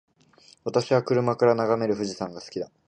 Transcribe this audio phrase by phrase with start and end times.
[0.63, 2.71] 私は車から眺める富士山が好きだ。